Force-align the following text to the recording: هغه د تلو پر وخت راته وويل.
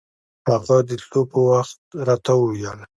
هغه 0.49 0.77
د 0.87 0.89
تلو 1.01 1.21
پر 1.31 1.39
وخت 1.51 1.77
راته 2.07 2.31
وويل. 2.37 2.79